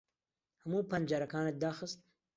[0.61, 1.99] ھەموو پەنجەرەکانت داخست؟